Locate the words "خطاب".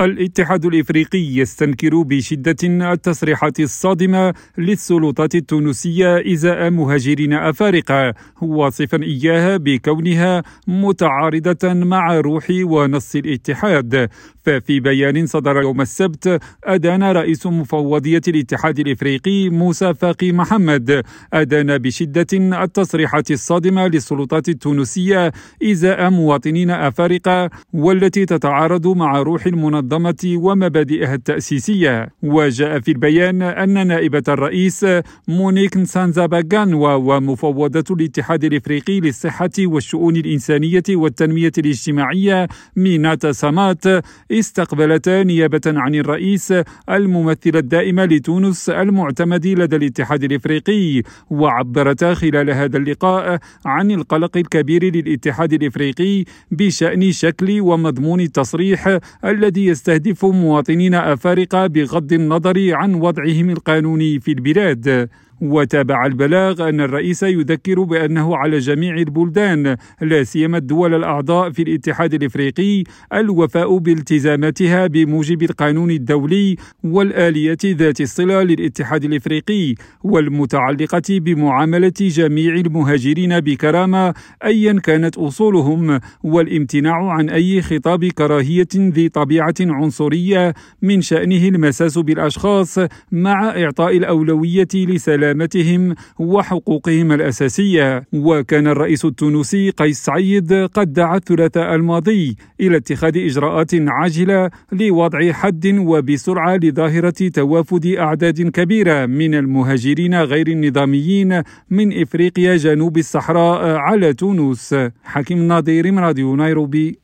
87.62-88.04